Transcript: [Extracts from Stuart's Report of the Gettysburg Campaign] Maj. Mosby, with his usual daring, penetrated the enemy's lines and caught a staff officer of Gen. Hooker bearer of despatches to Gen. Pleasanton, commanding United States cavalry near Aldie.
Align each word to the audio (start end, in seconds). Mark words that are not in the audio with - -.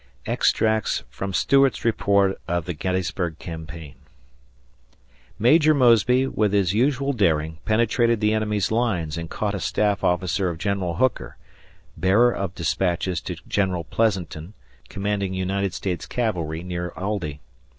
[Extracts 0.25 1.03
from 1.11 1.31
Stuart's 1.31 1.85
Report 1.85 2.41
of 2.47 2.65
the 2.65 2.73
Gettysburg 2.73 3.37
Campaign] 3.37 3.97
Maj. 5.37 5.69
Mosby, 5.69 6.25
with 6.25 6.53
his 6.53 6.73
usual 6.73 7.13
daring, 7.13 7.59
penetrated 7.65 8.19
the 8.19 8.33
enemy's 8.33 8.71
lines 8.71 9.15
and 9.15 9.29
caught 9.29 9.53
a 9.53 9.59
staff 9.59 10.03
officer 10.03 10.49
of 10.49 10.57
Gen. 10.57 10.79
Hooker 10.79 11.37
bearer 11.95 12.33
of 12.33 12.55
despatches 12.55 13.21
to 13.21 13.35
Gen. 13.47 13.83
Pleasanton, 13.91 14.55
commanding 14.89 15.35
United 15.35 15.71
States 15.71 16.07
cavalry 16.07 16.63
near 16.63 16.89
Aldie. 16.97 17.39